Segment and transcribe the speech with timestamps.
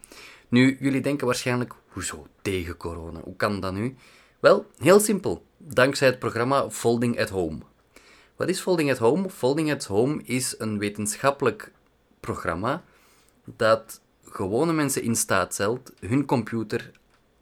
[0.49, 3.21] Nu, jullie denken waarschijnlijk, hoezo tegen corona?
[3.21, 3.97] Hoe kan dat nu?
[4.41, 5.45] Wel, heel simpel.
[5.57, 7.59] Dankzij het programma Folding at Home.
[8.37, 9.31] Wat is Folding at Home?
[9.31, 11.73] Folding at Home is een wetenschappelijk
[12.21, 12.85] programma
[13.45, 16.91] dat gewone mensen in staat stelt hun computer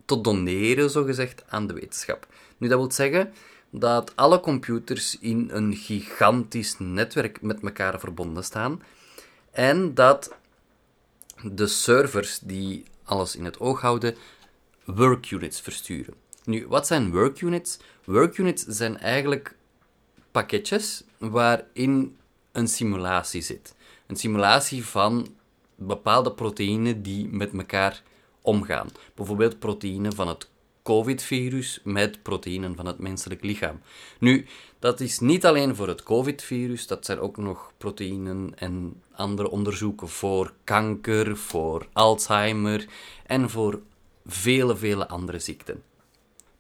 [0.05, 2.27] te doneren, zogezegd, aan de wetenschap.
[2.58, 3.32] Nu, dat wil zeggen
[3.70, 8.82] dat alle computers in een gigantisch netwerk met elkaar verbonden staan
[9.50, 10.34] en dat
[11.42, 14.16] de servers die alles in het oog houden,
[14.84, 16.14] work units versturen.
[16.44, 17.78] Nu, wat zijn work units?
[18.05, 19.56] Work units zijn eigenlijk
[20.30, 22.16] pakketjes waarin
[22.52, 23.74] een simulatie zit.
[24.06, 25.34] Een simulatie van
[25.74, 28.02] bepaalde proteïnen die met elkaar
[28.41, 28.88] omgaan.
[29.14, 30.48] Bijvoorbeeld proteïnen van het
[30.84, 33.80] COVID-virus met proteïnen van het menselijk lichaam.
[34.18, 34.46] Nu,
[34.78, 40.08] dat is niet alleen voor het COVID-virus, dat zijn ook nog proteïnen en andere onderzoeken
[40.08, 42.86] voor kanker, voor Alzheimer
[43.27, 43.80] en voor
[44.27, 45.82] vele, vele andere ziekten.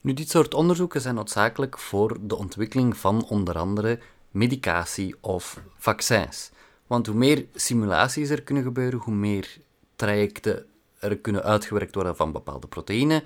[0.00, 3.98] Nu, dit soort onderzoeken zijn noodzakelijk voor de ontwikkeling van onder andere
[4.30, 6.50] medicatie of vaccins.
[6.86, 9.58] Want hoe meer simulaties er kunnen gebeuren, hoe meer
[9.96, 10.66] trajecten
[10.98, 13.22] er kunnen uitgewerkt worden van bepaalde proteïnen,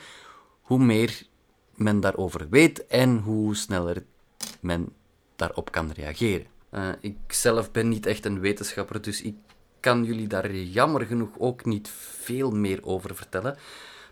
[0.68, 1.22] hoe meer
[1.74, 4.04] men daarover weet en hoe sneller
[4.60, 4.92] men
[5.36, 6.46] daarop kan reageren.
[6.72, 9.34] Uh, ik zelf ben niet echt een wetenschapper, dus ik
[9.80, 11.88] kan jullie daar jammer genoeg ook niet
[12.20, 13.56] veel meer over vertellen.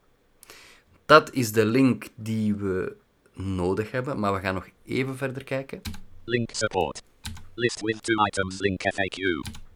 [1.07, 2.97] Dat is de link die we
[3.35, 5.81] nodig hebben, maar we gaan nog even verder kijken.
[6.25, 7.03] Link support.
[7.55, 9.19] List with 2 items link FAQ.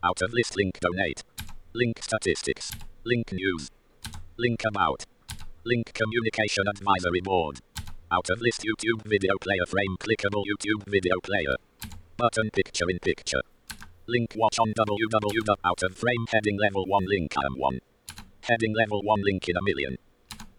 [0.00, 1.23] Out of list link donate.
[1.73, 2.69] Link statistics.
[3.03, 3.69] Link news.
[4.37, 5.06] Link about.
[5.62, 7.60] Link Communication Advisory Board.
[8.10, 11.54] Out of list YouTube video player frame clickable YouTube video player.
[12.16, 13.42] Button picture in picture.
[14.06, 15.54] Link watch on www.
[15.62, 17.78] Out of frame heading level 1 link M1.
[18.48, 19.98] Heading level 1 link in a million.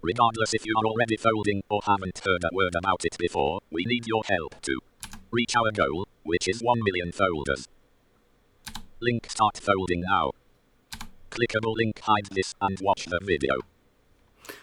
[0.04, 3.84] Regardless if you are already folding or haven't heard a word about it before, we
[3.86, 4.80] need your help to
[5.32, 7.68] reach our goal, which is 1 million folders.
[9.00, 10.30] Link start folding now.
[11.32, 13.56] Clickable link hide this and watch the video.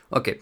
[0.09, 0.37] Oké,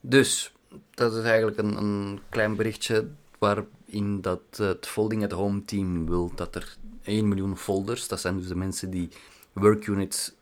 [0.00, 0.52] dus
[0.90, 3.08] dat is eigenlijk een, een klein berichtje
[3.38, 8.20] waarin dat eh, het Folding at Home team wil dat er 1 miljoen folders, dat
[8.20, 9.08] zijn dus de mensen die
[9.52, 10.32] workunits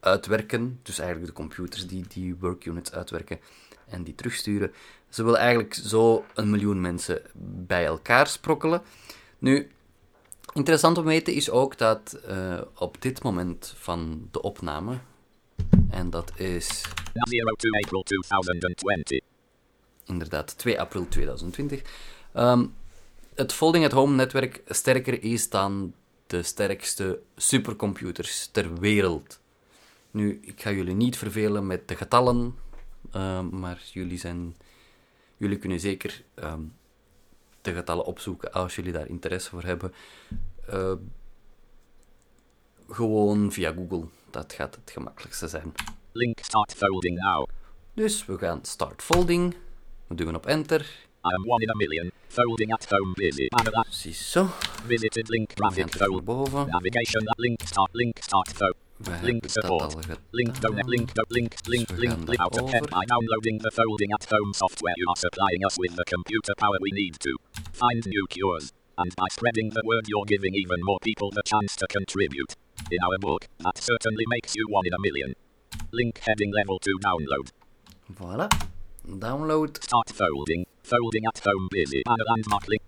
[0.00, 3.40] uitwerken, dus eigenlijk de computers die die workunits uitwerken
[3.88, 4.72] en die terugsturen.
[5.08, 7.22] Ze willen eigenlijk zo een miljoen mensen
[7.66, 8.82] bij elkaar sprokkelen.
[9.38, 9.70] Nu,
[10.52, 14.98] interessant om te weten is ook dat uh, op dit moment van de opname,
[15.90, 19.20] en dat is 0 to April 2020.
[20.04, 21.82] inderdaad 2 april 2020,
[22.34, 22.74] um,
[23.34, 25.94] het Folding at Home netwerk sterker is dan
[26.26, 29.40] de sterkste supercomputers ter wereld.
[30.10, 32.54] Nu, ik ga jullie niet vervelen met de getallen,
[33.16, 34.56] uh, maar jullie, zijn,
[35.36, 36.72] jullie kunnen zeker um,
[37.60, 39.92] de getallen opzoeken als jullie daar interesse voor hebben.
[40.72, 40.92] Uh,
[42.88, 45.72] gewoon via Google, dat gaat het gemakkelijkste zijn.
[46.12, 47.48] Link start folding now.
[47.94, 49.54] Dus we gaan start folding,
[50.06, 50.80] we duwen op enter.
[50.80, 52.10] I am one in a million.
[52.28, 53.46] Folding at home busy.
[53.48, 54.46] Precies zo.
[54.86, 56.24] Visited link graphic fold.
[56.24, 56.66] boven.
[56.68, 58.76] Navigation link start link start fold.
[58.96, 59.94] We Link support.
[60.30, 62.90] Link donate link do link link we link gaan link out of daarover.
[62.98, 66.78] by downloading the folding at home software you are supplying us with the computer power
[66.80, 67.32] we need to
[67.72, 68.66] find new cures
[68.96, 72.52] and by spreading the word you're giving even more people the chance to contribute
[72.90, 75.34] in our book that certainly makes you one in a million
[75.92, 77.46] link heading level 2 download
[78.20, 78.48] Voilà.
[79.26, 79.70] Download.
[79.82, 82.82] start folding folding at home busy and a landmark link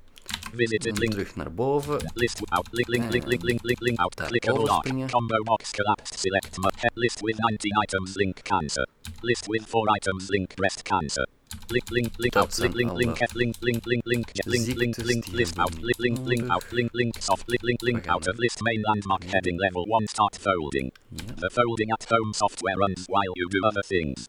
[0.54, 2.00] visited link terug naar boven.
[2.14, 2.68] List out.
[2.72, 4.14] Link, link, link, link, link, link, link out.
[4.30, 4.86] Clickable lock.
[5.10, 6.14] Combo box collapsed.
[6.18, 6.56] Select.
[6.82, 8.14] He- List with 19 items.
[8.16, 8.86] Link cancer.
[9.22, 10.22] List with 4 items.
[10.30, 11.24] Link breast cancer.
[11.68, 12.58] Link, link, link out.
[12.58, 15.74] Link, link, link, link, link, link, link, link, link, link, ziektes link, die list out.
[15.74, 16.72] Link, link, link out.
[16.72, 17.48] Link, link, soft.
[17.48, 20.92] Link, link, link out of list main landmark heading level 1 start folding.
[21.10, 24.28] The folding at home software runs while you do other things.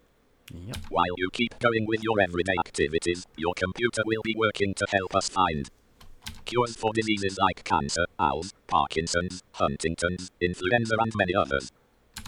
[0.52, 0.74] Ja.
[0.90, 5.16] While you keep going with your everyday activities, your computer will be working to help
[5.16, 5.70] us find
[6.46, 11.72] cures for diseases like cancer, ALS, Parkinson's, Huntington's, influenza, and many others.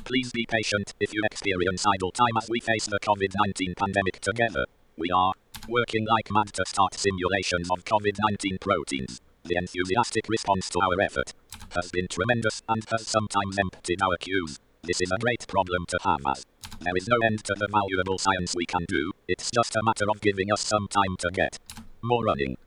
[0.04, 4.20] Please be patient if you experience idle time as we face the COVID 19 pandemic
[4.20, 4.66] together.
[5.00, 5.32] We are
[5.70, 9.22] working like mad to start simulations of COVID 19 proteins.
[9.46, 11.34] The enthusiastic response to our effort
[11.74, 14.60] has been tremendous and has sometimes emptied our queues.
[14.84, 16.46] This is a great problem to have as
[16.82, 20.06] there is no end to the valuable science we can do, it's just a matter
[20.10, 21.58] of giving us some time to get
[22.02, 22.58] more running.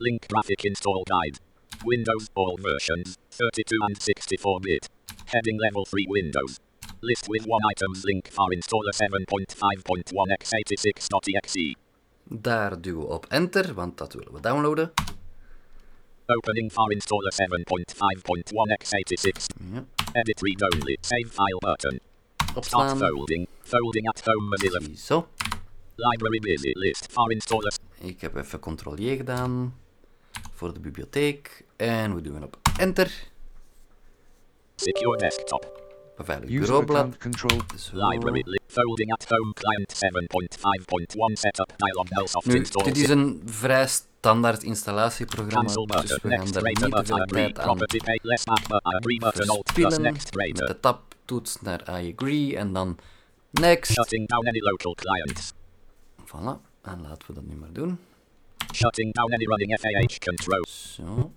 [0.00, 1.38] Link graphic install guide.
[1.84, 4.88] Windows all versions, 32 and 64 bit.
[5.26, 6.60] Heading level 3 Windows.
[7.00, 11.74] List with one items link for installer 7.5.1 x86.exe.
[12.28, 14.92] Daar duwen we op enter, want dat willen we downloaden.
[16.26, 19.46] Opening for installer 7.5.1 x86.
[19.72, 19.84] Ja.
[20.12, 20.96] Edit read only.
[21.00, 22.00] Save file button.
[22.60, 23.48] Start folding.
[23.60, 24.96] Folding at home Mozilla.
[24.96, 25.28] Zo.
[25.96, 27.78] Library busy list for installers.
[28.00, 29.74] Ik heb even Ctrl-J gedaan
[30.54, 31.64] voor de bibliotheek.
[31.76, 33.28] En we duwen op enter.
[34.76, 35.85] Secure desktop.
[36.16, 36.96] Beveiligd User bureaublad.
[36.96, 37.60] account control.
[37.78, 38.08] Zo.
[38.08, 42.84] Library li- folding at home client 7.5.1 setup dialog bell soft Nu, install.
[42.84, 47.04] dit is een vrij standaard installatieprogramma, Cancel dus we gaan Next daar rate niet te
[47.04, 48.94] veel tijd aan Property page less map button.
[48.94, 49.48] Agree button.
[49.48, 50.12] Alt plus verspillen.
[50.12, 50.72] next Met rate.
[50.72, 52.98] de tabtoets naar I agree en dan
[53.50, 53.92] next.
[53.92, 55.52] Shutting down any local clients.
[56.24, 56.60] Voilà.
[56.82, 57.98] En laten we dat nu maar doen.
[58.74, 60.64] Shutting down any running FAH control.
[60.68, 61.32] Zo.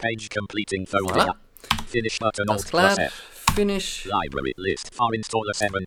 [0.00, 0.86] Page completing.
[0.88, 1.36] Voilà.
[1.86, 2.46] Finish button.
[2.48, 2.96] Alt plus klaar.
[3.10, 3.14] F.
[3.54, 4.04] Finish.
[4.04, 5.84] Library list for installer 7.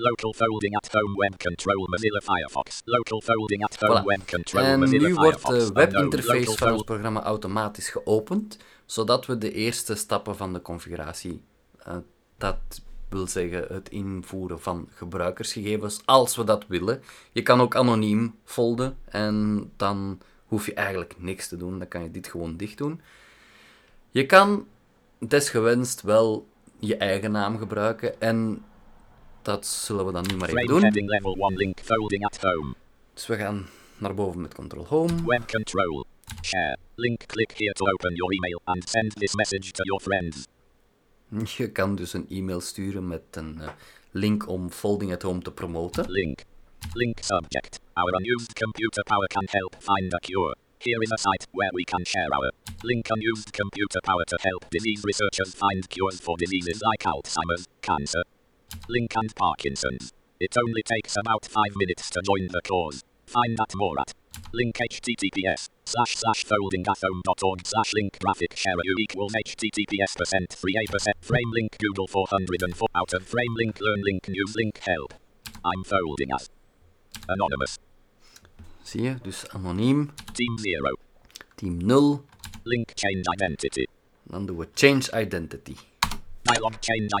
[0.00, 2.82] Local folding at home web control Mozilla Firefox.
[2.84, 4.04] Local folding at home Voilà.
[4.04, 9.38] web control En Mozilla nu wordt de webinterface van ons programma automatisch geopend, zodat we
[9.38, 11.42] de eerste stappen van de configuratie,
[11.78, 11.96] eh,
[12.38, 12.56] dat
[13.08, 17.02] wil zeggen het invoeren van gebruikersgegevens, als we dat willen.
[17.32, 22.02] Je kan ook anoniem folden en dan hoef je eigenlijk niks te doen, dan kan
[22.02, 23.00] je dit gewoon dicht doen.
[24.10, 24.66] Je kan
[25.18, 26.46] desgewenst wel
[26.78, 28.64] je eigen naam gebruiken en
[29.42, 30.80] dat zullen we dan nu maar even doen.
[30.80, 32.74] heading level 1 link folding at home.
[33.14, 33.66] Dus we gaan
[33.98, 34.54] naar boven met
[34.86, 35.12] Home.
[35.24, 36.06] Web control.
[36.42, 36.76] Share.
[36.94, 40.46] Link click here to open your email and send this message to your friends.
[41.56, 43.68] Je kan dus een e-mail sturen met een eh,
[44.10, 46.10] link om Folding at Home te promoten.
[46.10, 46.40] Link.
[46.92, 47.80] Link subject.
[47.92, 50.56] Our unused computer power can help find a cure.
[50.80, 52.50] Here is a site where we can share our
[52.84, 58.22] link unused computer power to help disease researchers find cures for diseases like Alzheimer's, cancer,
[58.88, 60.12] Link and Parkinson's.
[60.38, 63.02] It only takes about 5 minutes to join the cause.
[63.26, 64.14] Find out more at
[64.52, 70.90] link https slash slash foldingathome.org slash link graphic share u equals https percent free a
[70.92, 75.14] percent frame link google 404 out of frame link learn link news link help.
[75.64, 76.48] I'm folding as
[77.28, 77.78] anonymous.
[78.88, 79.14] Zie je?
[79.22, 80.10] Dus anoniem.
[80.32, 80.98] Team 0.
[81.54, 82.24] Team 0.
[82.62, 83.86] Link change identity.
[84.22, 85.76] Dan doen we change identity.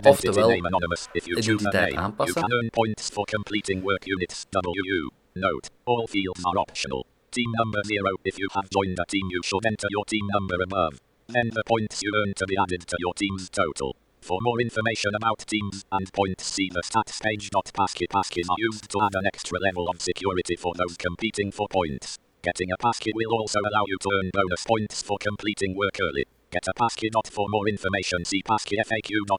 [0.02, 2.42] Oftewel, identiteit name, you aanpassen.
[2.42, 4.46] can earn points for completing work units.
[4.50, 5.10] WU.
[5.32, 5.70] Note.
[5.84, 7.06] All fields are optional.
[7.30, 8.18] Team number 0.
[8.22, 10.94] If you have joined a team, you should enter your team number above.
[11.26, 13.94] Then the points you earn to be added to your team's total.
[14.28, 17.48] For more information about teams and points, see the stats page.
[17.72, 21.66] Passkey passkeys are used to add an extra level of security for those competing for
[21.66, 22.18] points.
[22.42, 26.26] Getting a passkey will also allow you to earn bonus points for completing work early.
[26.50, 27.08] Get a passkey.
[27.30, 28.76] For more information, see passkey.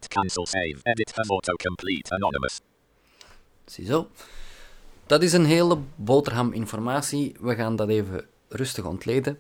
[0.09, 0.81] Cancel save.
[0.87, 2.61] Edit have autocomplete anonymous.
[3.65, 4.07] Ziezo.
[5.05, 7.35] Dat is een hele boterham informatie.
[7.39, 9.39] We gaan dat even rustig ontleden.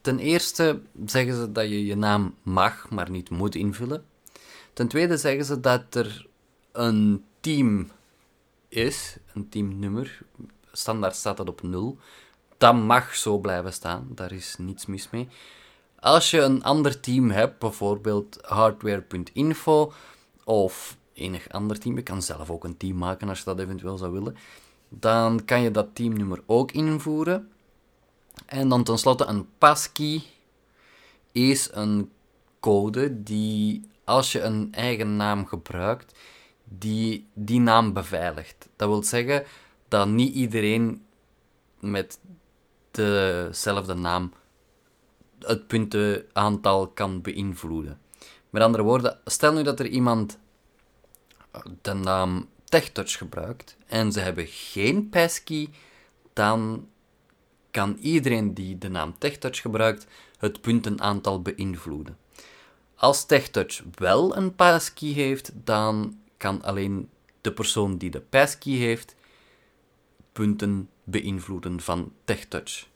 [0.00, 4.04] Ten eerste zeggen ze dat je je naam mag, maar niet moet invullen.
[4.76, 6.26] Ten tweede zeggen ze dat er
[6.72, 7.90] een team
[8.68, 10.18] is, een teamnummer.
[10.72, 11.98] Standaard staat dat op 0.
[12.58, 15.28] Dat mag zo blijven staan, daar is niets mis mee.
[16.00, 19.92] Als je een ander team hebt, bijvoorbeeld hardware.info
[20.44, 23.96] of enig ander team, je kan zelf ook een team maken als je dat eventueel
[23.96, 24.36] zou willen,
[24.88, 27.50] dan kan je dat teamnummer ook invoeren.
[28.46, 30.22] En dan tenslotte een passkey
[31.32, 32.10] is een
[32.60, 36.18] code die, als je een eigen naam gebruikt,
[36.64, 38.68] die die naam beveiligt.
[38.76, 39.44] Dat wil zeggen
[39.88, 41.04] dat niet iedereen
[41.80, 42.20] met
[42.90, 44.32] dezelfde naam
[45.38, 48.00] het puntenaantal kan beïnvloeden.
[48.50, 50.38] Met andere woorden, stel nu dat er iemand
[51.82, 55.70] de naam TechTouch gebruikt en ze hebben geen passkey,
[56.32, 56.88] dan
[57.70, 60.06] kan iedereen die de naam TechTouch gebruikt
[60.38, 62.16] het puntenaantal beïnvloeden.
[62.96, 67.10] Als TechTouch wel een passkey heeft, dan kan alleen
[67.40, 69.14] de persoon die de passkey heeft
[70.32, 72.86] punten beïnvloeden van TechTouch.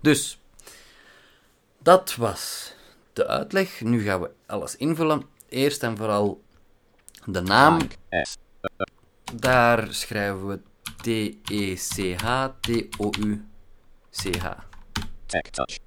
[0.00, 0.40] Dus,
[1.78, 2.74] dat was
[3.12, 3.80] de uitleg.
[3.80, 5.22] Nu gaan we alles invullen.
[5.48, 6.42] Eerst en vooral
[7.24, 7.78] de naam.
[9.34, 10.60] Daar schrijven we
[11.04, 12.44] E T-E-C-H-T-O-U-C-H.
[15.26, 15.78] Tech touch.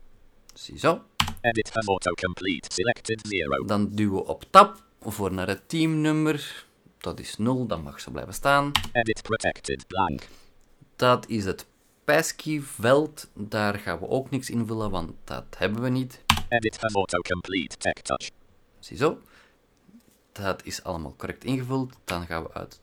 [0.53, 1.01] Ziezo.
[1.47, 3.65] Edit have autocomplete selected 0.
[3.65, 6.65] Dan duwen we op tab voor naar het teamnummer.
[6.97, 8.71] Dat is 0, dat mag zo blijven staan.
[8.91, 10.27] Edit protected blank.
[10.95, 11.65] Dat is het
[12.03, 13.29] passkey veld.
[13.33, 16.21] Daar gaan we ook niks invullen, want dat hebben we niet.
[16.49, 18.29] Edit have autocomplete tech touch.
[18.79, 19.21] Ziezo.
[20.31, 21.93] Dat is allemaal correct ingevuld.
[22.05, 22.79] Dan gaan we uit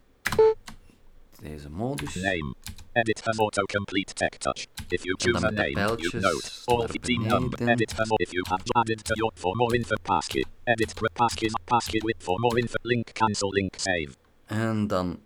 [1.45, 2.15] deze modus.
[2.15, 2.55] Name.
[2.93, 4.67] Edit have autocomplete tech touch.
[4.89, 7.41] If you choose a name, you note all naar the team beneden.
[7.41, 7.69] number.
[7.69, 10.45] Edit if you have added to your for more info passkey.
[10.65, 14.11] Edit pro passkey passkey with for more info link cancel link save.
[14.47, 15.21] En dan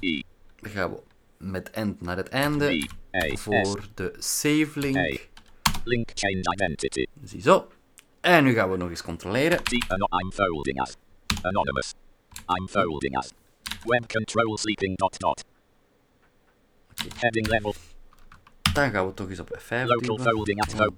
[0.00, 0.22] E
[0.60, 1.02] gaan we
[1.38, 4.96] met end naar het einde A S voor de save link.
[4.96, 5.18] A
[5.84, 7.04] link change identity.
[7.24, 7.68] Ziezo.
[8.20, 9.58] En nu gaan we nog eens controleren.
[10.22, 10.96] I'm folding as
[11.42, 11.94] anonymous.
[12.46, 13.30] I'm folding as
[13.84, 15.44] web control sleeping dot dot.
[17.16, 17.74] Heading level
[18.72, 20.96] Dan gaan we toch eens op F5 local folding at want home.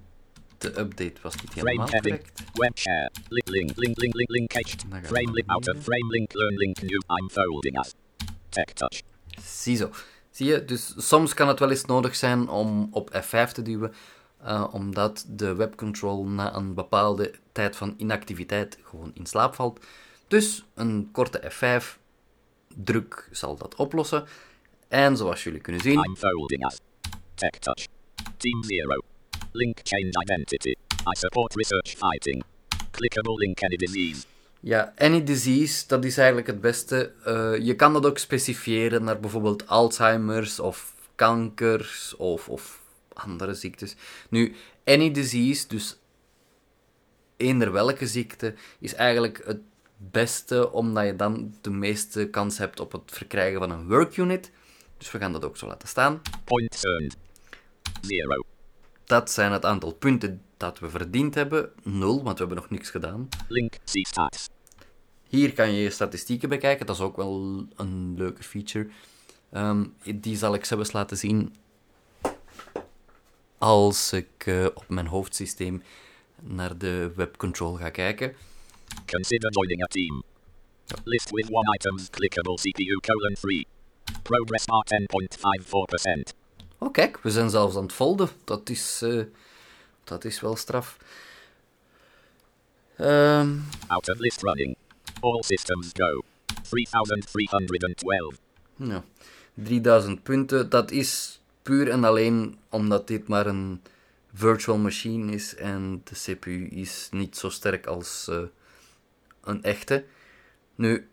[0.57, 2.43] De update was niet helemaal correct.
[2.53, 3.11] Web share.
[3.27, 7.01] Link link link link link link Frame link out of frame link learn link new.
[7.07, 7.93] I'm folding as
[8.49, 9.01] tech touch.
[9.41, 9.89] Ziezo.
[10.31, 13.93] Zie je, dus soms kan het wel eens nodig zijn om op F5 te duwen,
[14.41, 19.85] eh, omdat de webcontrol na een bepaalde tijd van inactiviteit gewoon in slaap valt.
[20.27, 21.97] Dus een korte F5
[22.83, 24.25] druk zal dat oplossen.
[24.87, 26.77] En zoals jullie kunnen zien, I'm folding as
[27.33, 27.85] tech touch.
[28.37, 29.01] Team zero.
[29.51, 30.69] Link change identity.
[31.07, 32.43] I support research fighting.
[32.91, 34.25] Clickable link any disease.
[34.59, 37.13] Ja, any disease, dat is eigenlijk het beste.
[37.23, 42.81] Eh, je kan dat ook specifieren naar bijvoorbeeld Alzheimer's of kankers of, of
[43.13, 43.95] andere ziektes.
[44.29, 45.97] Nu, any disease, dus
[47.37, 49.59] eender welke ziekte, is eigenlijk het
[49.97, 54.51] beste omdat je dan de meeste kans hebt op het verkrijgen van een work unit.
[54.97, 56.21] Dus we gaan dat ook zo laten staan.
[56.45, 57.17] Earned.
[58.01, 58.43] Zero.
[59.03, 61.71] Dat zijn het aantal punten dat we verdiend hebben.
[61.83, 63.29] Nul, want we hebben nog niks gedaan.
[63.47, 64.49] Link see stats.
[65.27, 66.85] Hier kan je je statistieken bekijken.
[66.85, 68.87] Dat is ook wel een leuke feature.
[69.51, 69.85] Ehm,
[70.15, 71.55] die zal ik zelfs laten zien
[73.57, 75.83] als ik eh, op mijn hoofdsysteem
[76.41, 78.35] naar de webcontrol ga kijken.
[79.05, 80.23] Consider joining a team.
[81.03, 83.65] List with one items clickable CPU colon 3.
[84.23, 86.33] Progress bar 10.54%.
[86.77, 88.29] Oh, kijk, we zijn zelfs aan het folden.
[88.43, 89.21] Dat is, eh,
[90.03, 90.97] dat is wel straf.
[92.97, 93.49] Ehm,
[93.87, 94.75] Out of list running.
[95.19, 96.21] All systems go.
[96.63, 98.35] 3312.
[98.75, 99.03] ja.
[99.53, 103.81] 3000 punten, dat is puur en alleen omdat dit maar een
[104.33, 108.37] virtual machine is en de CPU is niet zo sterk als eh,
[109.45, 110.05] een echte.
[110.75, 111.07] Nu,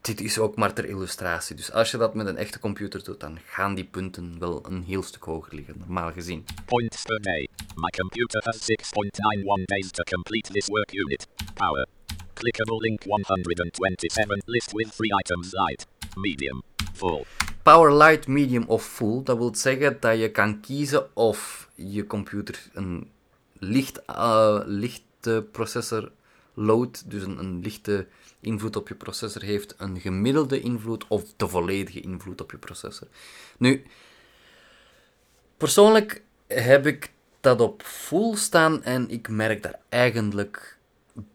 [0.00, 1.56] dit is ook maar ter illustratie.
[1.56, 4.82] Dus als je dat met een echte computer doet, dan gaan die punten wel een
[4.82, 6.44] heel stuk hoger liggen, normaal gezien.
[6.64, 7.48] Points per day.
[7.74, 11.26] My computer has 6.91 days to complete this work unit.
[11.54, 11.86] Power.
[12.34, 14.42] Clickable link 127.
[14.44, 15.86] List with three items light.
[16.16, 16.62] Medium.
[16.94, 17.24] Full.
[17.62, 22.70] Power light, medium of full, dat wil zeggen dat je kan kiezen of je computer
[22.72, 23.10] een
[23.58, 26.12] licht, eh, lichte processor
[26.58, 28.06] load, dus een, een lichte
[28.40, 33.08] invloed op je processor heeft, een gemiddelde invloed of de volledige invloed op je processor.
[33.58, 33.84] Nu,
[35.56, 40.76] persoonlijk heb ik dat op full staan en ik merk daar eigenlijk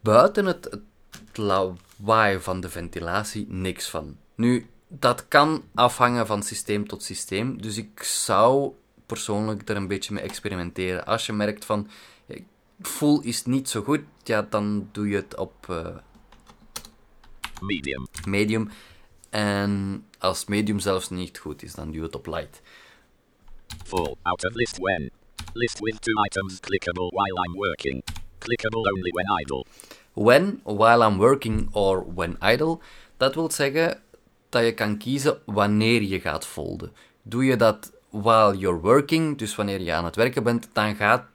[0.00, 0.68] buiten het,
[1.10, 4.16] het lawaai van de ventilatie niks van.
[4.34, 8.72] Nu, dat kan afhangen van systeem tot systeem, dus ik zou
[9.06, 11.06] persoonlijk er een beetje mee experimenteren.
[11.06, 11.88] Als je merkt van
[12.80, 15.96] full is niet zo goed, ja, dan doe je het op eh,
[17.60, 18.06] Medium.
[18.26, 18.70] medium.
[19.30, 22.62] En als medium zelfs niet goed is, dan doe je het op light.
[23.84, 24.14] Full.
[24.22, 25.10] Out of list when.
[25.52, 28.02] List with two items clickable while I'm working.
[28.38, 29.66] Clickable only when idle.
[30.12, 32.78] When, while I'm working or when idle,
[33.16, 34.02] dat wil zeggen
[34.48, 36.92] dat je kan kiezen wanneer je gaat folden.
[37.22, 41.26] Doe je dat while you're working, dus wanneer je aan het werken bent, dan gaat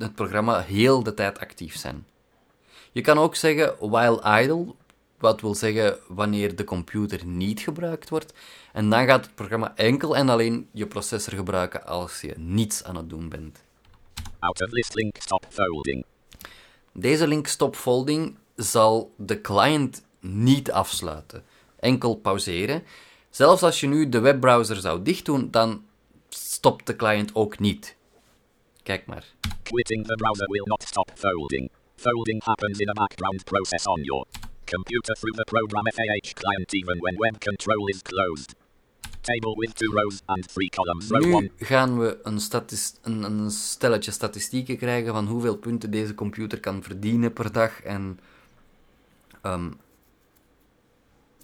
[0.00, 2.06] het programma heel de tijd actief zijn.
[2.92, 4.74] Je kan ook zeggen while idle,
[5.18, 8.32] wat wil zeggen wanneer de computer niet gebruikt wordt.
[8.72, 12.96] En dan gaat het programma enkel en alleen je processor gebruiken als je niets aan
[12.96, 13.62] het doen bent.
[14.38, 16.04] Out of list link stop folding.
[16.92, 21.44] Deze link stop folding zal de client niet afsluiten,
[21.80, 22.82] enkel pauzeren.
[23.30, 25.84] Zelfs als je nu de webbrowser zou dichtdoen, dan
[26.28, 27.96] stopt de client ook niet.
[28.82, 29.24] Kijk maar.
[29.70, 31.70] Quitting the browser will not stop folding.
[31.96, 34.24] Folding happens in a background process on your
[34.66, 38.56] computer through the program FAH client even when web control is closed.
[39.22, 41.10] Table with two rows and three columns.
[41.10, 41.50] Row Nu 1.
[41.58, 42.40] gaan we een,
[43.02, 48.18] een, een stelletje statistieken krijgen van hoeveel punten deze computer kan verdienen per dag en
[49.42, 49.70] ehm,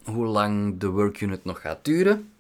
[0.05, 2.31] hoe lang de workunit nog gaat duren.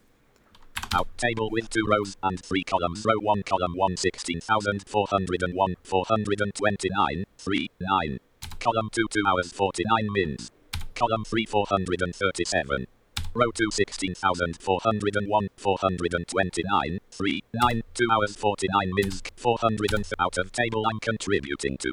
[0.95, 3.05] Out table with two rows and three columns.
[3.05, 8.19] Row 1 column 116,401, 429, 3, 9.
[8.61, 10.51] Column 2 2 hours 49 mins.
[10.95, 12.87] Column 3 437.
[13.35, 19.23] Row 2 16,401, 429, 3, 9, 2 hours 49 mins.
[19.37, 21.93] 400 and out of table I'm contributing to.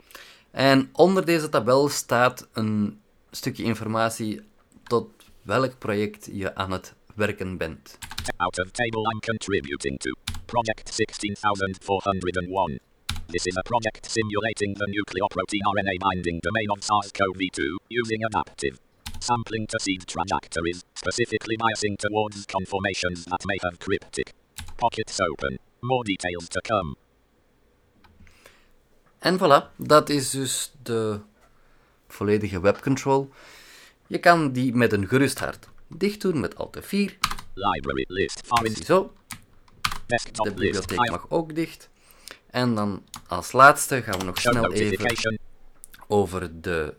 [0.51, 3.01] En onder deze tabel staat een
[3.31, 4.41] stukje informatie
[4.83, 5.07] tot
[5.41, 7.97] welk project je aan het werken bent.
[8.39, 10.13] Out of table I'm contributing to.
[10.47, 12.79] Project 16401.
[13.27, 18.79] This is a project simulating the nucleoprotein RNA binding domain of SARS-CoV-2 using adaptive
[19.23, 24.33] sampling to seed trajectories, specifically biasing towards conformations that may have cryptic
[24.77, 25.57] pockets open.
[25.81, 26.95] More details to come.
[29.19, 31.19] En voilà, dat is dus de
[32.07, 33.29] volledige webcontrol.
[34.07, 37.17] Je kan die met een gerust hart dicht doen met Alt F4.
[37.53, 38.41] Library list.
[38.63, 39.13] In Zo,
[40.07, 41.89] desktop de bibliotheek File mag ook dicht.
[42.49, 45.39] En dan als laatste gaan we nog snel even
[46.07, 46.93] over de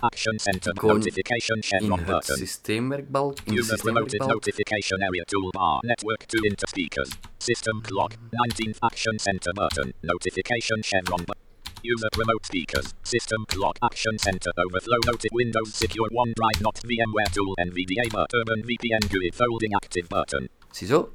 [0.00, 2.36] Action center notification in het button.
[2.36, 3.38] systeemwerkbalk.
[3.44, 4.30] In de systeemwerkbalk.
[4.32, 5.78] notification area toolbar.
[5.80, 7.10] Network to interspeakers.
[7.38, 8.12] System clock.
[8.12, 9.92] 19th action center button.
[10.00, 11.49] Notification chevron button.
[11.82, 12.94] User promote speakers.
[13.02, 13.76] System clock.
[13.82, 19.74] Action center overflow noted Windows secure OneDrive not VMware tool NVDA Urban VPN GUI folding
[19.74, 20.48] active button.
[20.72, 21.08] Ziezo.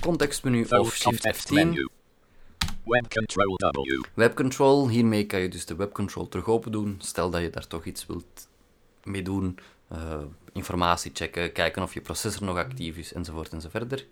[0.00, 1.54] Contextmenu of Shift context F10.
[1.54, 1.88] menu.
[2.84, 4.02] Web control W.
[4.14, 6.96] Webcontrol, hiermee kan je dus de webcontrol terug open doen.
[6.98, 8.48] Stel dat je daar toch iets wilt
[9.04, 9.58] mee doen.
[9.92, 10.20] eh,
[10.52, 14.06] informatie checken, kijken of je processor nog actief is, enzovoort enzoverder.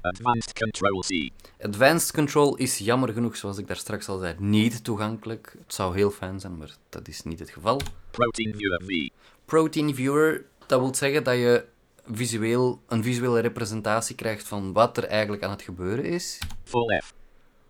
[0.00, 1.30] Advanced control C.
[1.64, 5.54] Advanced Control is jammer genoeg, zoals ik daar straks al zei, niet toegankelijk.
[5.58, 7.80] Het zou heel fijn zijn, maar dat is niet het geval.
[8.10, 9.08] Protein viewer V.
[9.44, 11.64] Protein Viewer, dat wil zeggen dat je
[12.06, 16.38] visueel, een visuele representatie krijgt van wat er eigenlijk aan het gebeuren is.
[16.64, 17.14] Full F.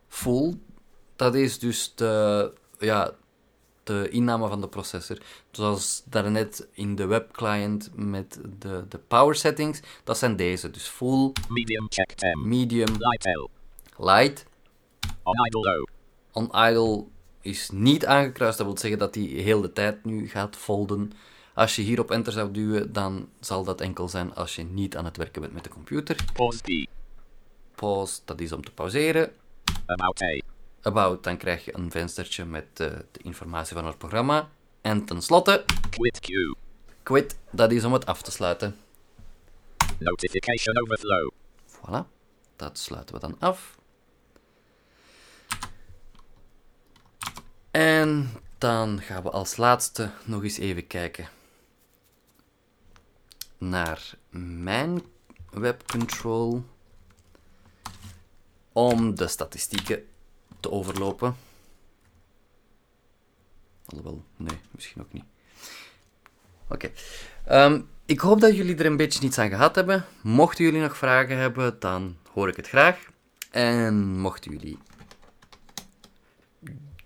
[0.09, 0.55] Full,
[1.16, 3.14] dat is dus de, ja,
[3.83, 5.18] de inname van de processor.
[5.51, 9.81] Zoals daarnet in de webclient met de, de power settings.
[10.05, 10.71] Dat zijn deze.
[10.71, 12.49] Dus full, Medium check 10.
[12.49, 13.51] medium, Light
[13.99, 14.45] light.
[15.23, 15.87] On idle low.
[16.33, 17.05] On idle
[17.40, 18.59] is niet aangekruist.
[18.59, 21.12] Dat wil zeggen dat hij heel de tijd nu gaat folden.
[21.55, 24.97] Als je hier op enter zou duwen, dan zal dat enkel zijn als je niet
[24.97, 26.16] aan het werken bent met de computer.
[26.33, 26.88] Pause.
[27.75, 29.33] Pause, dat is om te pauzeren.
[29.87, 30.52] About A.
[30.83, 34.51] About, dan krijg je een venstertje met eh, de informatie van het programma.
[34.81, 36.57] En tenslotte, Quit Q.
[37.03, 38.77] quit, dat is om het af te sluiten.
[39.99, 41.31] Notification overflow.
[41.66, 42.09] Voilà,
[42.57, 43.79] dat sluiten we dan af.
[47.71, 51.29] En dan gaan we als laatste nog eens even kijken
[53.59, 55.03] naar mijn
[55.51, 56.64] webcontrol
[58.73, 60.07] om de statistieken
[60.62, 61.37] te overlopen.
[63.87, 65.25] Alhoewel, nee, misschien ook niet.
[66.68, 66.90] Oké.
[67.44, 70.05] Ehm, ik hoop dat jullie er een beetje iets aan gehad hebben.
[70.22, 73.11] Mochten jullie nog vragen hebben, dan hoor ik het graag.
[73.51, 74.79] En mochten jullie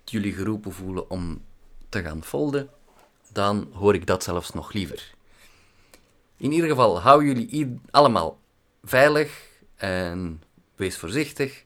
[0.09, 1.41] jullie geroepen voelen om
[1.89, 2.69] te gaan folden,
[3.31, 5.13] dan hoor ik dat zelfs nog liever.
[6.37, 8.39] In ieder geval, hou jullie allemaal
[8.83, 10.43] veilig en
[10.75, 11.65] wees voorzichtig.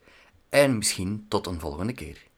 [0.51, 2.30] En misschien tot een volgende keer.